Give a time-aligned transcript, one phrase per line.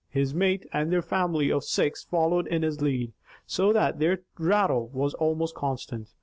[0.09, 3.13] His mate, and their family of six followed in his lead,
[3.45, 6.09] so that their rattle was almost constant.